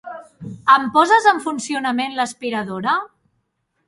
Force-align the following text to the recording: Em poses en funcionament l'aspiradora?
Em 0.75 0.87
poses 0.95 1.27
en 1.31 1.41
funcionament 1.43 2.17
l'aspiradora? 2.21 2.97